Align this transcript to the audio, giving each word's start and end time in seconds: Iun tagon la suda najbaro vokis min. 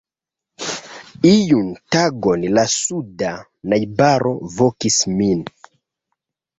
Iun 1.31 1.67
tagon 1.97 2.49
la 2.55 2.65
suda 2.79 3.37
najbaro 3.73 4.35
vokis 4.59 5.01
min. 5.23 5.49